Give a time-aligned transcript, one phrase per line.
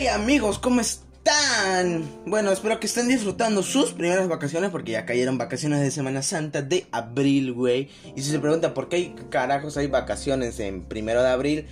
[0.00, 2.08] Hey amigos, ¿cómo están?
[2.24, 6.62] Bueno, espero que estén disfrutando sus primeras vacaciones porque ya cayeron vacaciones de Semana Santa
[6.62, 7.90] de abril, güey.
[8.14, 11.66] Y si se preguntan por qué carajos hay vacaciones en primero de abril,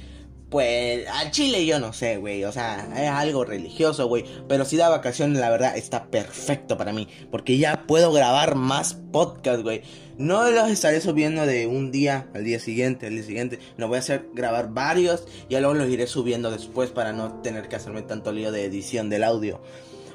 [0.50, 2.44] pues a Chile yo no sé, güey.
[2.44, 4.24] O sea, es algo religioso, güey.
[4.48, 7.08] Pero si da vacaciones, la verdad, está perfecto para mí.
[7.30, 9.82] Porque ya puedo grabar más podcast, güey.
[10.18, 13.58] No los estaré subiendo de un día al día siguiente, al día siguiente.
[13.76, 15.26] No voy a hacer grabar varios.
[15.48, 19.10] Y luego los iré subiendo después para no tener que hacerme tanto lío de edición
[19.10, 19.60] del audio.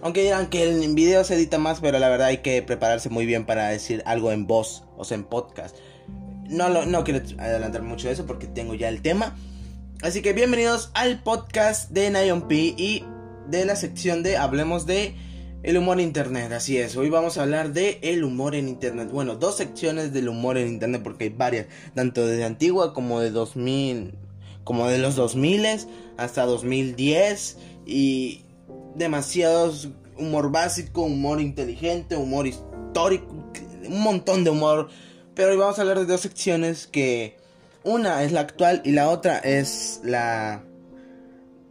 [0.02, 3.25] Aunque dirán que el video se edita más, pero la verdad hay que prepararse muy
[3.25, 5.75] bien para decir algo en voz, o sea, en podcast.
[6.50, 9.36] No, lo, no quiero adelantar mucho de eso porque tengo ya el tema.
[10.01, 13.05] Así que bienvenidos al podcast de Nion P y
[13.47, 15.13] de la sección de Hablemos de
[15.61, 16.51] el humor en internet.
[16.53, 19.11] Así es, hoy vamos a hablar de el humor en internet.
[19.11, 23.29] Bueno, dos secciones del humor en internet porque hay varias, tanto desde antigua como de
[23.29, 24.15] 2000,
[24.63, 25.67] como de los 2000
[26.17, 28.41] hasta 2010 y
[28.95, 33.27] demasiados humor básico, humor inteligente, humor histórico,
[33.88, 34.89] un montón de humor.
[35.36, 37.41] Pero hoy vamos a hablar de dos secciones que
[37.83, 40.63] una es la actual y la otra es la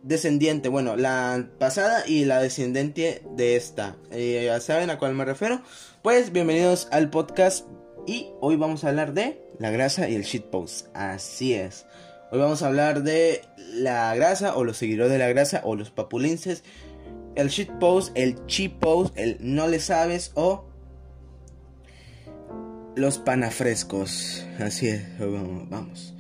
[0.03, 0.69] descendiente.
[0.69, 3.97] Bueno, la pasada y la descendiente de esta.
[4.11, 5.63] Eh, ¿Ya saben a cuál me refiero?
[6.03, 7.67] Pues bienvenidos al podcast
[8.07, 10.89] y hoy vamos a hablar de la grasa y el shitpost.
[10.95, 11.87] Así es.
[12.33, 13.43] Hoy vamos a hablar de
[13.75, 16.65] la grasa o los seguidores de la grasa o los papulinces.
[17.37, 20.70] El shitpost, el cheap post, el no le sabes o
[23.01, 24.47] los panafrescos.
[24.59, 26.15] Así es, vamos.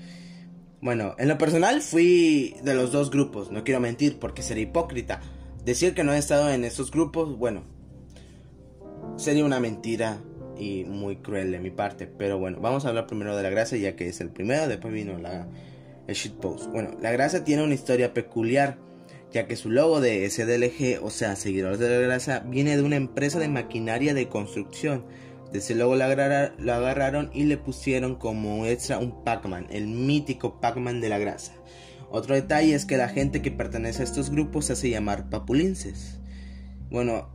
[0.81, 5.21] Bueno, en lo personal fui de los dos grupos, no quiero mentir porque sería hipócrita.
[5.65, 7.65] Decir que no he estado en esos grupos, bueno,
[9.17, 10.23] sería una mentira
[10.59, 12.07] y muy cruel de mi parte.
[12.07, 14.95] Pero bueno, vamos a hablar primero de la grasa ya que es el primero, después
[14.95, 15.47] vino la,
[16.09, 16.71] shitpost.
[16.71, 18.79] Bueno, la grasa tiene una historia peculiar
[19.33, 22.97] ya que su logo de SDLG, o sea, seguidores de la grasa, viene de una
[22.97, 25.05] empresa de maquinaria de construcción
[25.53, 31.09] desde luego lo, agarraron y le pusieron como extra un Pac-Man, el mítico Pac-Man de
[31.09, 31.53] la grasa.
[32.11, 36.19] Otro detalle es que la gente que pertenece a estos grupos se hace llamar papulinces.
[36.91, 37.29] Bueno,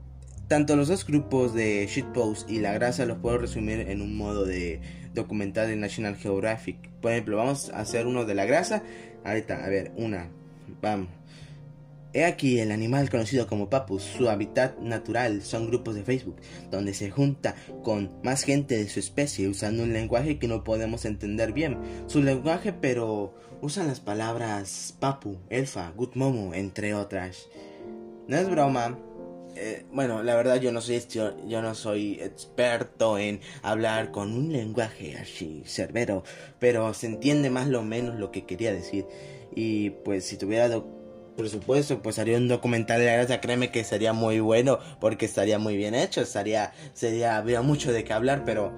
[0.48, 4.46] tanto los dos grupos de shitpost y la grasa los puedo resumir en un modo
[4.46, 4.82] de
[5.14, 6.90] documental de National Geographic.
[7.02, 8.84] Por ejemplo, vamos a hacer uno de la grasa.
[9.24, 10.30] Ahorita, a ver, una.
[10.82, 11.08] Vamos.
[12.16, 14.02] He aquí el animal conocido como papus.
[14.04, 16.38] Su hábitat natural son grupos de Facebook,
[16.72, 21.04] donde se junta con más gente de su especie usando un lenguaje que no podemos
[21.04, 21.78] entender bien.
[22.08, 27.50] Su lenguaje, pero usan las palabras papu, elfa, good momo, entre otras.
[28.30, 28.98] No es broma.
[29.58, 34.54] Eh, bueno, la verdad yo no soy yo no soy experto en hablar con un
[34.54, 36.24] lenguaje así cerbero,
[36.60, 39.06] pero se entiende más o menos lo que quería decir.
[39.54, 40.70] Y pues si tuviera
[41.36, 45.26] por supuesto, pues haría un documental de la grasa, créeme que sería muy bueno, porque
[45.26, 48.74] estaría muy bien hecho, estaría, sería, habría mucho de qué hablar, pero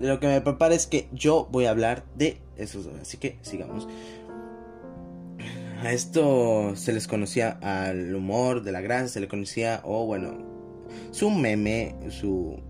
[0.00, 3.38] lo que me prepara es que yo voy a hablar de esos dos, así que
[3.42, 3.86] sigamos.
[5.82, 10.38] A esto se les conocía al humor de la grasa, se le conocía, o bueno,
[11.10, 12.62] su meme, su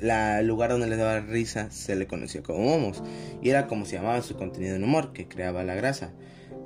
[0.00, 3.02] la lugar donde le daba risa se le conocía como momos
[3.42, 6.12] y era como se llamaba su contenido en humor que creaba la grasa.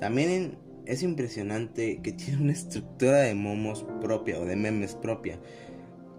[0.00, 5.38] También es impresionante que tiene una estructura de momos propia o de memes propia.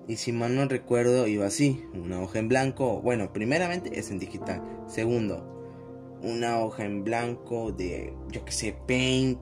[0.08, 3.02] Y si mal no recuerdo, iba así: una hoja en blanco.
[3.02, 4.62] Bueno, primeramente es en digital.
[4.88, 9.40] Segundo, una hoja en blanco de, yo que sé, Paint,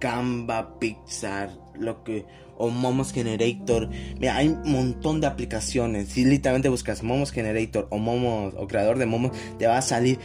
[0.00, 2.24] Canva, Pixar, lo que.
[2.58, 3.90] O Momos Generator.
[4.18, 6.08] Mira, hay un montón de aplicaciones.
[6.08, 10.18] Si literalmente buscas Momos Generator o Momos o creador de Momos, te va a salir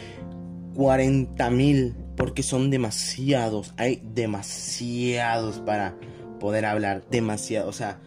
[0.75, 5.95] 40 mil porque son demasiados, hay demasiados para
[6.39, 7.99] poder hablar, demasiado, o sea,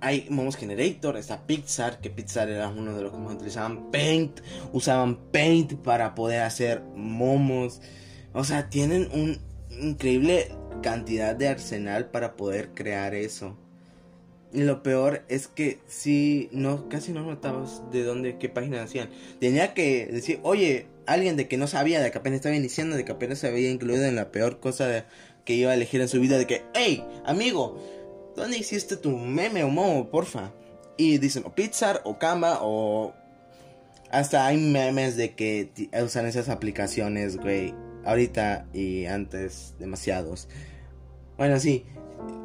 [0.00, 4.40] hay Momos Generator, está Pixar, que Pixar era uno de los que más utilizaban Paint,
[4.72, 7.80] usaban Paint para poder hacer momos,
[8.32, 9.38] o sea, tienen un
[9.70, 10.48] increíble
[10.82, 13.56] cantidad de arsenal para poder crear eso.
[14.52, 19.10] Y lo peor es que si no, casi no notabas de dónde, qué página hacían.
[19.40, 23.04] Tenía que decir, oye, alguien de que no sabía, de que apenas estaba iniciando, de
[23.04, 25.06] que apenas se había incluido en la peor cosa
[25.44, 27.82] que iba a elegir en su vida, de que, hey, amigo,
[28.36, 30.52] ¿dónde hiciste tu meme o momo, porfa?
[30.98, 33.14] Y dicen, o Pixar, o Canva, o...
[34.10, 35.70] Hasta hay memes de que
[36.02, 37.74] usan esas aplicaciones, güey.
[38.04, 40.48] Ahorita y antes, demasiados.
[41.36, 41.84] Bueno, sí.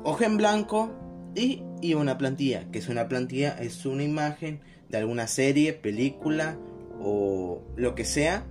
[0.04, 0.92] Hoja en blanco
[1.36, 2.70] y, y una plantilla.
[2.72, 6.58] Que es una plantilla, es una imagen de alguna serie, película
[7.02, 8.46] o lo que sea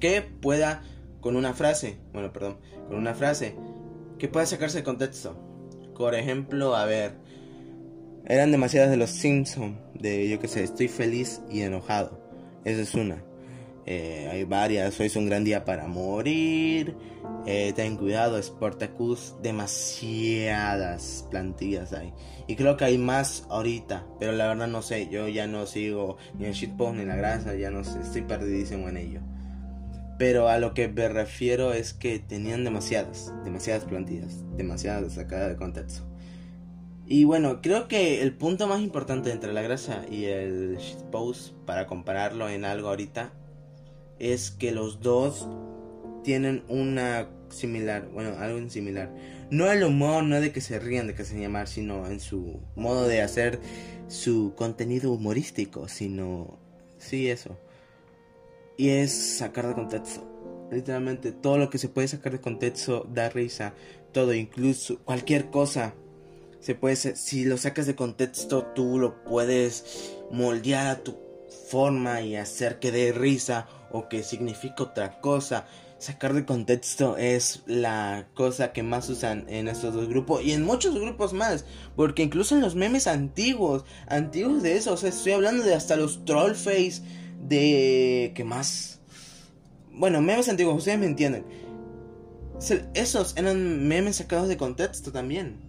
[0.00, 0.82] que pueda
[1.20, 2.56] con una frase, bueno, perdón,
[2.88, 3.54] con una frase
[4.18, 5.36] que pueda sacarse de contexto.
[5.96, 7.12] por ejemplo, a ver,
[8.26, 12.18] eran demasiadas de los Simpsons, de yo que sé, estoy feliz y enojado.
[12.64, 13.22] Esa es una.
[13.86, 16.94] Eh, hay varias, hoy es un gran día para morir.
[17.46, 22.12] Eh, ten cuidado, Sportacus, demasiadas plantillas hay.
[22.46, 26.16] Y creo que hay más ahorita, pero la verdad no sé, yo ya no sigo
[26.38, 29.20] ni el shitpost ni la grasa, ya no sé, estoy perdidísimo en ello.
[30.20, 35.56] Pero a lo que me refiero es que tenían demasiadas, demasiadas plantillas, demasiadas sacadas de
[35.56, 36.02] contexto.
[37.06, 41.86] Y bueno, creo que el punto más importante entre la grasa y el shitpost, para
[41.86, 43.32] compararlo en algo ahorita,
[44.18, 45.48] es que los dos
[46.22, 49.10] tienen una similar, bueno, algo similar.
[49.50, 52.60] No el humor, no de que se rían, de que se llamar, sino en su
[52.76, 53.58] modo de hacer
[54.08, 56.58] su contenido humorístico, sino
[56.98, 57.56] sí eso.
[58.80, 60.26] Y es sacar de contexto.
[60.70, 63.74] Literalmente todo lo que se puede sacar de contexto da risa,
[64.10, 65.92] todo, incluso cualquier cosa
[66.60, 71.18] se puede si lo sacas de contexto tú lo puedes moldear a tu
[71.68, 75.66] forma y hacer que dé risa o que signifique otra cosa
[75.98, 80.64] sacar de contexto es la cosa que más usan en estos dos grupos y en
[80.64, 81.66] muchos grupos más,
[81.96, 85.96] porque incluso en los memes antiguos, antiguos de eso, o sea, estoy hablando de hasta
[85.96, 87.02] los trollface
[87.40, 89.00] de que más
[90.00, 91.44] bueno, memes antiguos, ustedes me entienden.
[92.94, 95.60] Esos eran memes sacados de contexto también.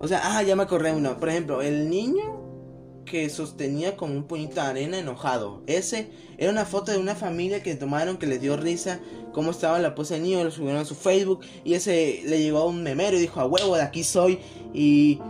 [0.00, 1.18] O sea, ah, ya me acordé uno.
[1.18, 5.62] Por ejemplo, el niño que sostenía como un puñito de arena enojado.
[5.68, 8.98] Ese era una foto de una familia que tomaron que les dio risa
[9.32, 12.58] cómo estaba la pose del niño, lo subieron a su Facebook y ese le llegó
[12.58, 14.40] a un memero y dijo a huevo de aquí soy
[14.74, 15.20] y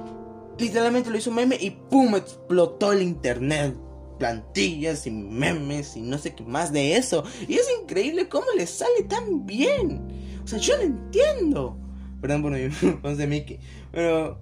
[0.59, 3.75] literalmente lo hizo un meme y pum explotó el internet.
[4.21, 7.25] Plantillas y memes y no sé qué más de eso.
[7.49, 10.03] Y es increíble cómo le sale tan bien.
[10.45, 11.77] O sea, yo no entiendo.
[12.21, 12.69] Perdón por mi
[13.03, 13.59] voz de Mickey.
[13.91, 14.39] Pero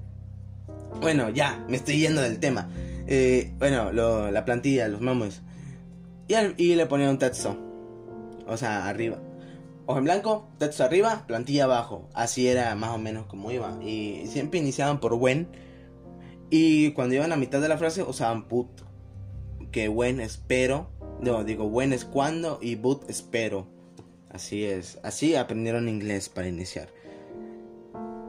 [1.01, 2.69] bueno, ya, me estoy yendo del tema.
[3.07, 5.41] Eh, bueno, la plantilla, los mamos.
[6.27, 7.57] Y, y le ponía un texto.
[8.47, 9.19] O sea, arriba.
[9.87, 12.11] Ojo en blanco, texto arriba, plantilla abajo.
[12.13, 13.79] Así era más o menos como iba.
[13.83, 15.49] Y siempre iniciaban por buen.
[16.51, 18.69] Y cuando iban a mitad de la frase usaban put.
[19.73, 20.91] Que buen espero.
[21.21, 23.67] No, digo buen es cuando y but espero.
[24.31, 24.99] Así es.
[25.03, 26.89] Así aprendieron inglés para iniciar.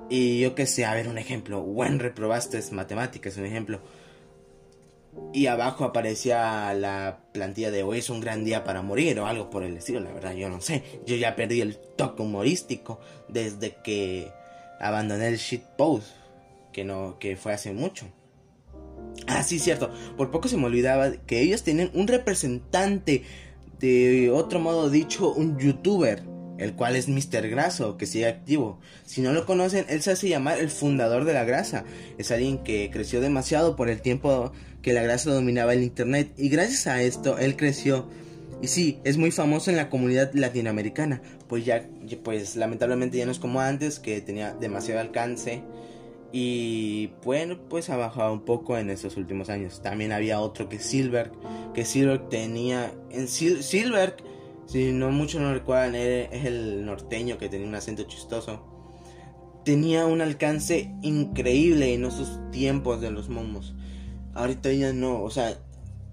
[0.10, 1.62] Y yo que sé, a ver un ejemplo.
[1.62, 3.80] Buen reprobaste matemáticas, un ejemplo
[5.34, 9.50] y abajo aparecía la plantilla de hoy es un gran día para morir o algo
[9.50, 10.84] por el estilo, la verdad yo no sé.
[11.06, 14.32] Yo ya perdí el toque humorístico desde que
[14.80, 16.08] abandoné el shitpost,
[16.72, 18.08] que no que fue hace mucho.
[19.28, 19.92] Ah, sí, cierto.
[20.18, 23.24] Por poco se me olvidaba que ellos tienen un representante
[23.80, 26.24] de otro modo dicho, un youtuber
[26.60, 27.48] el cual es Mr.
[27.50, 28.80] Graso, que sigue activo.
[29.06, 31.86] Si no lo conocen, él se hace llamar el fundador de la grasa.
[32.18, 34.52] Es alguien que creció demasiado por el tiempo
[34.82, 38.10] que la grasa dominaba el internet y gracias a esto él creció.
[38.62, 41.88] Y sí, es muy famoso en la comunidad latinoamericana, pues ya
[42.24, 45.64] pues lamentablemente ya no es como antes que tenía demasiado alcance
[46.32, 49.82] y bueno, pues ha bajado un poco en estos últimos años.
[49.82, 51.32] También había otro que Silver,
[51.74, 54.16] que Silver tenía en Silver
[54.70, 58.62] si no muchos no recuerdan, es el norteño que tenía un acento chistoso.
[59.66, 63.74] Tenía un alcance increíble en esos tiempos de los momos.
[64.36, 65.58] Ahorita ya no, o sea,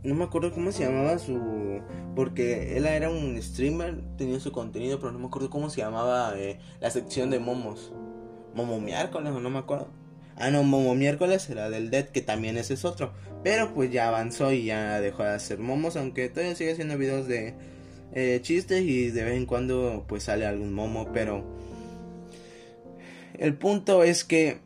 [0.03, 1.83] no me acuerdo cómo se llamaba su.
[2.15, 6.33] Porque él era un streamer, tenía su contenido, pero no me acuerdo cómo se llamaba
[6.39, 7.93] eh, la sección de momos.
[8.55, 9.89] Momo miércoles o no me acuerdo.
[10.37, 13.13] Ah, no, Momo miércoles era del Dead, que también ese es otro.
[13.43, 17.27] Pero pues ya avanzó y ya dejó de hacer momos, aunque todavía sigue haciendo videos
[17.27, 17.55] de
[18.13, 21.45] eh, chistes y de vez en cuando pues sale algún momo, pero
[23.39, 24.59] el punto es que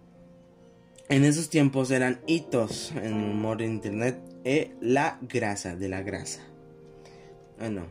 [1.09, 6.03] en esos tiempos eran hitos en el humor de internet e la grasa de la
[6.03, 6.41] grasa.
[7.59, 7.87] Bueno,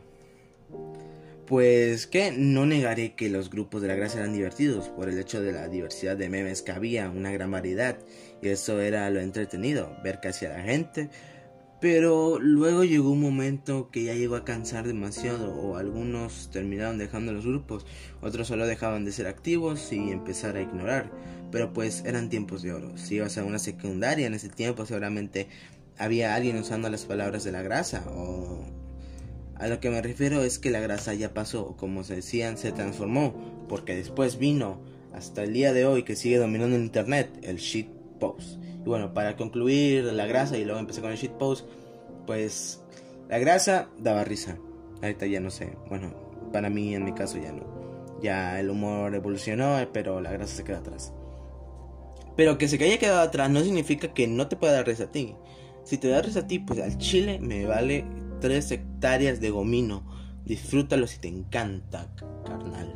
[1.50, 5.42] pues que no negaré que los grupos de la grasa eran divertidos por el hecho
[5.42, 7.98] de la diversidad de memes que había, una gran variedad,
[8.40, 11.10] y eso era lo entretenido, ver casi a la gente
[11.80, 17.32] pero luego llegó un momento que ya llegó a cansar demasiado o algunos terminaron dejando
[17.32, 17.86] los grupos,
[18.20, 21.10] otros solo dejaban de ser activos y empezar a ignorar.
[21.50, 22.98] Pero pues eran tiempos de oro.
[22.98, 25.48] Si ibas a una secundaria en ese tiempo seguramente
[25.96, 28.79] había alguien usando las palabras de la grasa o
[29.60, 32.72] a lo que me refiero es que la grasa ya pasó, como se decían, se
[32.72, 33.34] transformó,
[33.68, 34.80] porque después vino
[35.12, 37.88] hasta el día de hoy que sigue dominando el internet, el shit
[38.18, 38.62] post.
[38.62, 41.66] Y bueno, para concluir la grasa y luego empecé con el shitpost,
[42.26, 42.82] pues
[43.28, 44.56] la grasa daba risa.
[45.02, 45.76] Ahorita ya no sé.
[45.88, 46.14] Bueno,
[46.52, 48.18] para mí en mi caso ya no.
[48.22, 51.12] Ya el humor evolucionó, pero la grasa se queda atrás.
[52.34, 55.12] Pero que se haya quedado atrás no significa que no te pueda dar risa a
[55.12, 55.34] ti.
[55.84, 58.04] Si te da risa a ti, pues al chile me vale
[58.40, 60.04] 3 hectáreas de gomino.
[60.44, 62.08] Disfrútalo si te encanta,
[62.44, 62.92] carnal.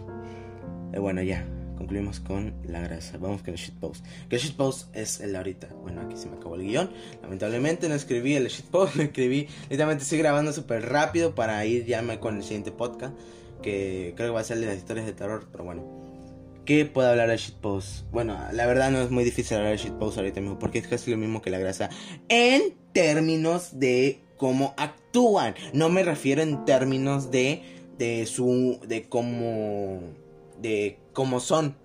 [0.93, 1.47] Y bueno, ya
[1.77, 3.19] concluimos con la grasa.
[3.19, 4.05] Vamos con el shitpost.
[4.29, 5.69] Que el shitpost es el de ahorita.
[5.83, 6.91] Bueno, aquí se me acabó el guion.
[7.23, 9.49] Lamentablemente no escribí el shitpost, lo escribí.
[9.69, 13.15] Literalmente estoy grabando súper rápido para ir ya con el siguiente podcast.
[13.63, 16.05] Que creo que va a ser de las historias de terror, pero bueno.
[16.65, 18.11] ¿Qué puedo hablar del shitpost?
[18.11, 21.11] Bueno, la verdad no es muy difícil hablar del shitpost ahorita mismo, porque es casi
[21.11, 21.91] lo mismo que la grasa.
[22.29, 24.75] En términos de cómo
[25.73, 27.63] No me refiero en términos de,
[27.99, 28.81] de su.
[28.87, 30.01] de cómo.
[30.61, 31.77] de cómo son.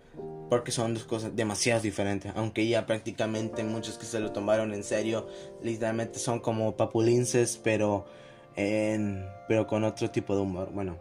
[0.50, 2.32] Porque son dos cosas demasiado diferentes.
[2.36, 5.28] Aunque ya prácticamente muchos que se lo tomaron en serio.
[5.62, 7.60] Literalmente son como papulinces.
[7.64, 8.08] Pero.
[8.56, 10.72] En, pero con otro tipo de humor.
[10.74, 10.98] Bueno.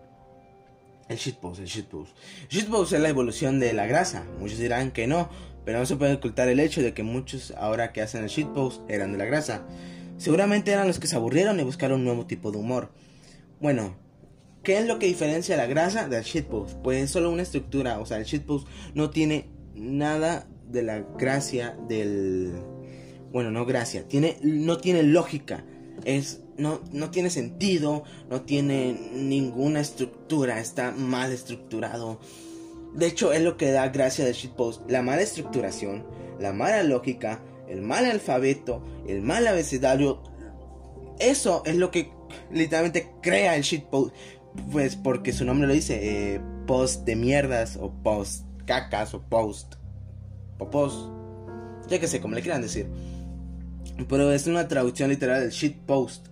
[1.08, 2.14] El shitpost, el shitpost.
[2.50, 4.26] Shitpost es la evolución de la grasa.
[4.38, 5.30] Muchos dirán que no.
[5.64, 8.82] Pero no se puede ocultar el hecho de que muchos ahora que hacen el shitpost
[8.90, 9.62] eran de la grasa.
[10.18, 12.90] Seguramente eran los que se aburrieron y buscaron un nuevo tipo de humor.
[13.60, 13.96] Bueno,
[14.62, 16.76] ¿Qué es lo que diferencia la grasa del shitpost?
[16.82, 21.74] Pues es solo una estructura, o sea, el shitpost no tiene nada de la gracia
[21.88, 22.52] del
[23.32, 25.64] bueno, no gracia, tiene no tiene lógica.
[26.04, 32.20] Es no no tiene sentido, no tiene ninguna estructura, está mal estructurado.
[32.94, 36.04] De hecho, es lo que da gracia del shitpost, la mala estructuración,
[36.40, 40.22] la mala lógica, el mal alfabeto, el mal abecedario.
[41.18, 42.10] Eso es lo que
[42.52, 44.14] literalmente crea el shitpost.
[44.72, 49.74] Pues porque su nombre lo dice, eh, post de mierdas o post cacas o post
[50.58, 51.10] o post,
[51.88, 52.86] ya que sé, como le quieran decir.
[54.08, 56.26] Pero es una traducción literal del shit post.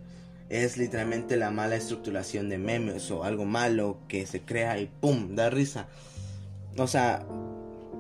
[0.48, 5.34] Es literalmente la mala estructuración de memes o algo malo que se crea y pum,
[5.34, 5.88] da risa.
[6.76, 7.26] O sea,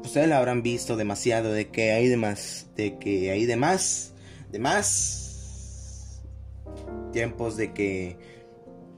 [0.02, 4.12] ustedes lo habrán visto demasiado de que hay de más, de que hay de más,
[4.50, 6.22] de más
[7.12, 8.18] tiempos de que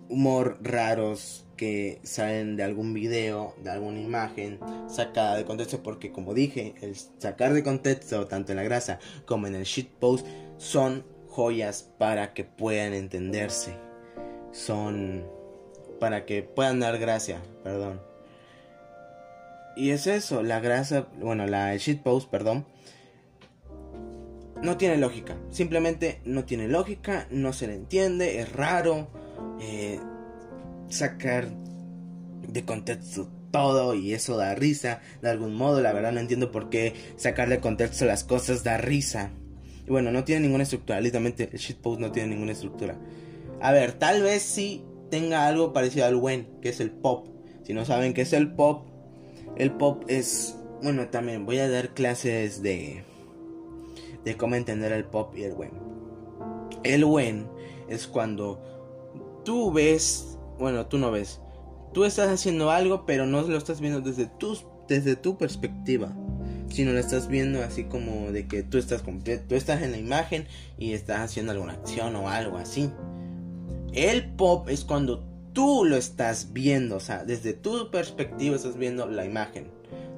[0.09, 6.33] humor raros que salen de algún video, de alguna imagen sacada de contexto, porque como
[6.33, 10.27] dije, el sacar de contexto tanto en la grasa como en el shitpost
[10.57, 13.75] son joyas para que puedan entenderse.
[14.53, 15.25] Son
[16.01, 18.08] para que puedan dar gracia, perdón.
[19.79, 22.67] Y es eso, la grasa, bueno, la shitpost, perdón,
[24.61, 25.37] no tiene lógica.
[25.51, 29.09] Simplemente no tiene lógica, no se le entiende, es raro
[29.61, 30.01] eh,
[30.89, 31.49] sacar
[32.49, 35.81] de contexto todo y eso da risa de algún modo.
[35.81, 39.31] La verdad no entiendo por qué sacar de contexto las cosas da risa.
[39.87, 41.01] Y bueno, no tiene ninguna estructura.
[41.01, 42.99] Literalmente el shitpost no tiene ninguna estructura.
[43.61, 47.29] A ver, tal vez sí tenga algo parecido al WEN, que es el pop.
[47.63, 48.88] Si no saben qué es el pop,
[49.59, 50.57] el pop es...
[50.83, 53.05] Bueno, también voy a dar clases de...
[54.25, 55.73] De cómo entender el pop y el WEN.
[56.85, 57.49] El WEN
[57.89, 58.61] es cuando
[59.45, 61.41] tú ves, bueno, tú no ves,
[61.93, 66.15] tú estás haciendo algo, pero no lo estás viendo desde tu, desde tu perspectiva,
[66.69, 70.47] sino lo estás viendo así como de que tú estás tú estás en la imagen
[70.77, 72.91] y estás haciendo alguna acción o algo así.
[73.93, 75.25] El pop es cuando
[75.59, 79.73] tú lo estás viendo, o sea, desde tu perspectiva estás viendo la imagen.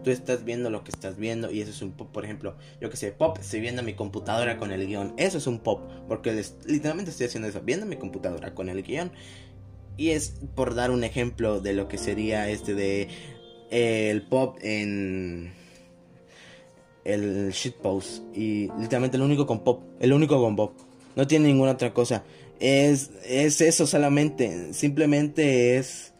[0.04, 2.90] Tú estás viendo lo que estás viendo y eso es un pop, por ejemplo, yo
[2.90, 5.14] que sé, pop, estoy viendo mi computadora con el guion.
[5.16, 9.12] Eso es un pop, porque literalmente estoy haciendo eso, viendo mi computadora con el guion.
[9.96, 13.08] Y es por dar un ejemplo de lo que sería este de
[13.70, 15.54] eh, el pop en
[17.04, 18.24] el shitpost.
[18.36, 20.74] Y literalmente el único con pop, el único con pop.
[21.16, 22.24] No tiene ninguna otra cosa.
[22.60, 24.72] Es, es eso solamente.
[24.72, 26.10] Simplemente es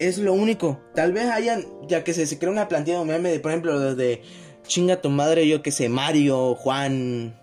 [0.00, 0.80] es lo único.
[0.94, 4.22] Tal vez hayan, ya que se, se una plantilla de meme de, por ejemplo, desde
[4.66, 7.38] chinga tu madre, yo que sé, Mario, Juan,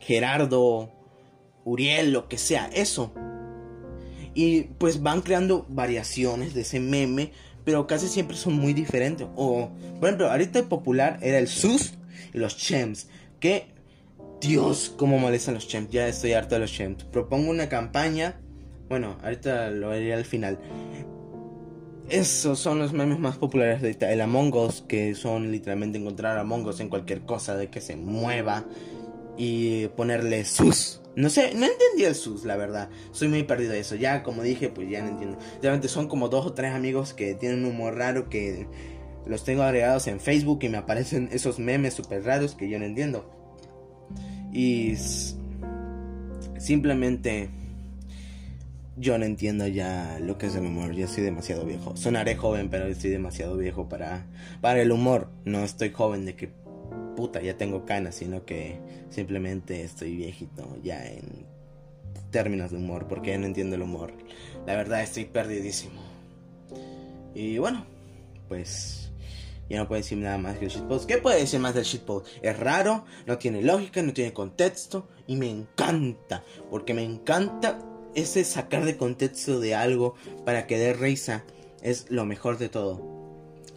[0.00, 0.90] Gerardo,
[1.64, 3.12] Uriel, lo que sea, eso.
[4.32, 7.32] Y pues van creando variaciones de ese meme,
[7.64, 9.26] pero casi siempre son muy diferentes.
[9.34, 11.94] O, por ejemplo, ahorita el popular era el SUS
[12.32, 13.08] y los Chems.
[13.40, 13.71] Que,
[14.42, 15.90] Dios, cómo molestan los Chems.
[15.90, 17.04] Ya estoy harto de los Chems.
[17.04, 18.40] Propongo una campaña.
[18.88, 20.58] Bueno, ahorita lo haré al final.
[22.08, 26.66] Esos son los memes más populares de el Among Us, que son literalmente encontrar Among
[26.66, 28.64] Us en cualquier cosa de que se mueva
[29.36, 31.00] y ponerle sus.
[31.14, 32.90] No sé, no entendí el sus, la verdad.
[33.12, 33.94] Soy muy perdido de eso.
[33.94, 35.38] Ya, como dije, pues ya no entiendo.
[35.62, 38.66] Realmente son como dos o tres amigos que tienen un humor raro que
[39.24, 42.86] los tengo agregados en Facebook y me aparecen esos memes super raros que yo no
[42.86, 43.40] entiendo.
[44.52, 44.94] Y
[46.58, 47.48] simplemente
[48.96, 51.96] yo no entiendo ya lo que es el humor, ya soy demasiado viejo.
[51.96, 54.26] Sonaré joven, pero estoy demasiado viejo para,
[54.60, 55.28] para el humor.
[55.44, 56.50] No estoy joven de que
[57.16, 58.78] puta, ya tengo canas, sino que
[59.10, 61.46] simplemente estoy viejito ya en
[62.30, 64.12] términos de humor, porque no entiendo el humor.
[64.66, 66.00] La verdad estoy perdidísimo.
[67.34, 67.84] Y bueno,
[68.48, 69.11] pues
[69.68, 71.06] ya no puedo decir nada más que el shitpost.
[71.06, 72.26] ¿Qué puede decir más del shitpost?
[72.42, 77.78] Es raro, no tiene lógica, no tiene contexto y me encanta, porque me encanta
[78.14, 80.14] ese sacar de contexto de algo
[80.44, 81.44] para que dé risa.
[81.80, 83.22] Es lo mejor de todo.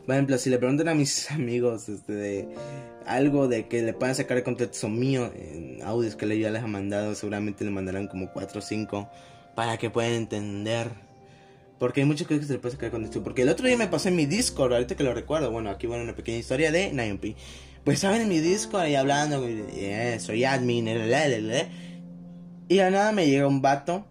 [0.06, 2.50] Por ejemplo, si le preguntan a mis amigos este, de
[3.06, 6.68] algo de que le puedan sacar de contexto mío en audios que ya les ha
[6.68, 9.10] mandado, seguramente le mandarán como 4 o 5
[9.56, 11.05] para que puedan entender.
[11.80, 13.24] Porque hay muchas cosas que se puede sacar de contexto.
[13.24, 15.52] Porque el otro día me pasó en mi Discord, ahorita que lo recuerdo.
[15.52, 17.36] Bueno, aquí va una pequeña historia de 9
[17.84, 20.88] Pues saben en mi Discord ahí hablando, eh, soy admin,
[22.68, 24.06] y a nada me llega un vato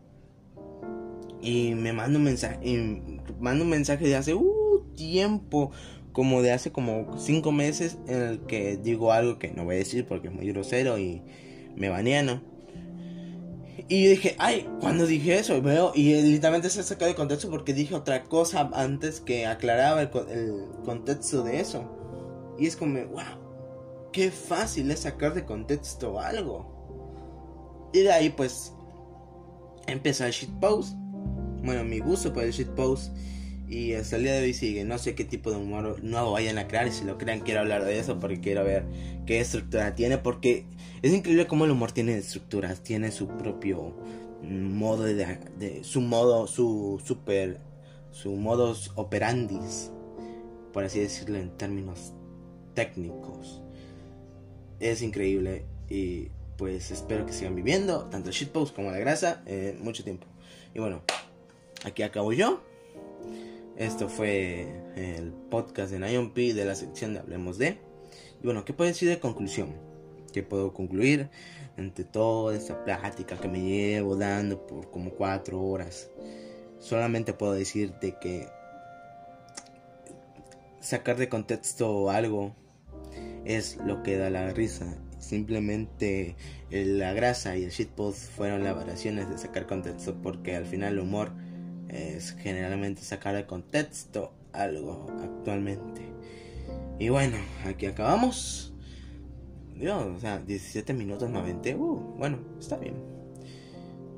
[1.42, 3.02] y me manda un mensaje, y
[3.40, 5.73] manda un mensaje de hace uh, tiempo
[6.12, 9.78] como de hace como cinco meses en el que digo algo que no voy a
[9.78, 11.23] decir porque es muy grosero y
[11.75, 12.42] me banean,
[13.88, 17.95] Y dije, ay, cuando dije eso, veo, y literalmente se sacó de contexto porque dije
[17.95, 21.85] otra cosa antes que aclaraba el, el contexto de eso.
[22.59, 27.90] Y es como, wow, qué fácil es sacar de contexto algo.
[27.93, 28.73] Y de ahí pues
[29.87, 30.95] empezó el shitpost.
[31.62, 33.14] Bueno, mi gusto por el shitpost
[33.68, 34.85] y hasta el día de hoy sigue.
[34.85, 36.87] No sé qué tipo de humor nuevo vayan a crear.
[36.87, 38.85] Y si lo crean, quiero hablar de eso porque quiero ver
[39.26, 40.18] qué estructura tiene.
[40.18, 40.66] Porque
[41.02, 42.83] es increíble cómo el humor tiene estructuras.
[42.83, 43.97] Tiene su propio
[44.42, 45.80] modo de.
[45.83, 47.61] su modo, su super.
[48.11, 49.90] Su modus operandis.
[50.73, 52.12] Por así decirlo en términos
[52.75, 53.62] técnicos.
[54.78, 55.64] Es increíble.
[55.88, 56.28] Y
[56.59, 58.04] pues espero que sigan viviendo.
[58.11, 59.42] Tanto el shitpost como la grasa.
[59.47, 60.26] Eh, mucho tiempo.
[60.75, 61.00] Y bueno,
[61.85, 62.61] aquí acabo yo.
[63.76, 67.78] Esto fue el podcast de Nion P de la sección de Hablemos de.
[68.40, 69.75] Y bueno, ¿qué puedo decir de conclusión?
[70.32, 71.28] ¿Qué puedo concluir
[71.76, 76.08] ante toda esta plática que me llevo dando por como cuatro horas?
[76.78, 78.47] Solamente puedo decirte que
[80.78, 82.54] sacar de contexto algo
[83.45, 84.97] es lo que da la risa.
[85.19, 86.37] Simplemente
[86.71, 91.00] la grasa y el shitpost fueron las variaciones de sacar contexto porque al final el
[91.00, 91.32] humor
[91.95, 96.02] es generalmente sacar de contexto algo actualmente.
[96.99, 98.73] Y bueno, aquí acabamos.
[99.75, 101.71] Dios, o sea, 17 minutos 90.
[101.76, 102.95] Uh, bueno, está bien.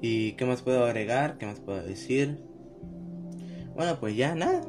[0.01, 1.39] ¿Y qué más puedo agregar?
[1.39, 2.43] ¿Qué más puedo decir?
[3.75, 4.63] Bueno, pues ya nada.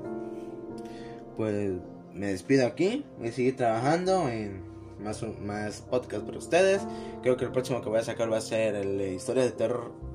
[1.36, 1.74] Pues
[2.14, 3.06] me despido aquí.
[3.20, 4.64] Voy a seguir trabajando en
[5.00, 6.82] más, más podcast para ustedes.
[7.22, 10.07] Creo que el próximo que voy a sacar va a ser la historia de terror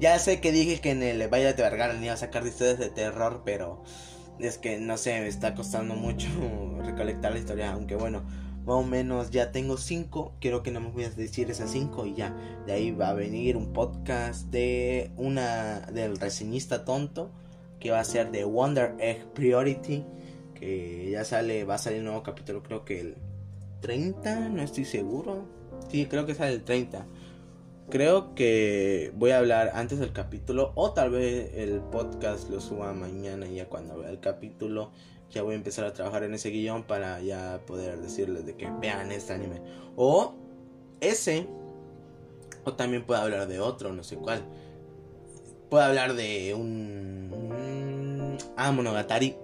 [0.00, 2.90] ya sé que dije que en el Valle de Vergara iba a sacar historias de
[2.90, 3.82] terror, pero
[4.38, 6.28] es que no sé, me está costando mucho
[6.84, 8.22] recolectar la historia, aunque bueno,
[8.64, 12.06] más o menos ya tengo cinco, quiero que no me voy a decir esas cinco
[12.06, 17.30] y ya, de ahí va a venir un podcast de una del reseñista tonto
[17.80, 20.04] que va a ser de Wonder Egg Priority,
[20.54, 23.16] que ya sale, va a salir un nuevo capítulo, creo que el
[23.80, 25.44] 30, no estoy seguro.
[25.90, 27.06] Sí, creo que sale el 30.
[27.90, 32.92] Creo que voy a hablar antes del capítulo o tal vez el podcast lo suba
[32.92, 34.92] mañana ya cuando vea el capítulo.
[35.30, 38.70] Ya voy a empezar a trabajar en ese guion para ya poder decirles de que
[38.82, 39.62] vean este anime.
[39.96, 40.34] O
[41.00, 41.46] ese.
[42.64, 44.44] O también puedo hablar de otro, no sé cuál.
[45.70, 48.36] Puedo hablar de un...
[48.58, 49.34] Ah, Monogatari.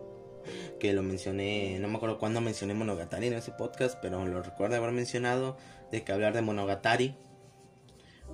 [0.79, 4.77] Que lo mencioné, no me acuerdo cuándo mencioné Monogatari en ese podcast, pero lo recuerdo
[4.77, 5.57] haber mencionado.
[5.91, 7.17] De que hablar de Monogatari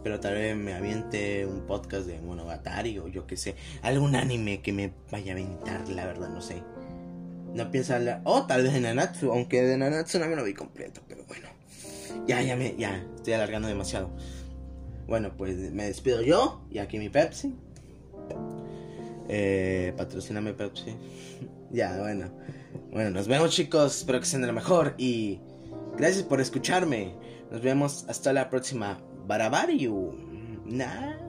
[0.02, 4.62] pero tal vez me aviente un podcast de Monogatari o yo que sé, algún anime
[4.62, 6.62] que me vaya a aventar, la verdad, no sé.
[7.54, 10.54] No pienso hablar, o tal vez de Nanatsu, aunque de Nanatsu no me lo vi
[10.54, 11.48] completo, pero bueno.
[12.26, 14.10] Ya, ya me, ya, estoy alargando demasiado.
[15.08, 17.54] Bueno, pues me despido yo y aquí mi Pepsi.
[19.28, 20.96] Eh, patrocíname Pepsi.
[21.70, 22.30] ya, bueno.
[22.92, 25.40] Bueno, nos vemos chicos, espero que sean de lo mejor y
[25.96, 27.14] gracias por escucharme.
[27.50, 29.00] Nos vemos hasta la próxima.
[29.30, 30.10] Barabario
[30.66, 31.19] nah.